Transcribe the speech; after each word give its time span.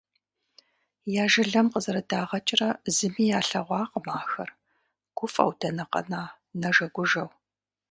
Я 1.21 1.23
жылэм 1.33 1.67
къызэрыдагъэкӀрэ 1.73 2.69
зыми 2.95 3.25
илъэгъуакъым 3.39 4.05
ахэр, 4.19 4.49
гуфӀэу 5.17 5.51
дэнэ 5.59 5.85
къэна, 5.91 6.23
нэжэгужэу. 6.59 7.29